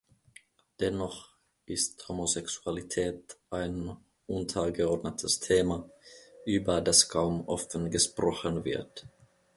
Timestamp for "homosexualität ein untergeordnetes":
2.09-5.39